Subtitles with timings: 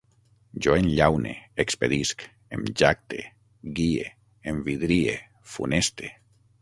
[0.65, 2.25] Jo enllaune, expedisc,
[2.57, 3.21] em jacte,
[3.81, 4.09] guie,
[4.53, 5.15] envidrie,
[5.53, 6.11] funeste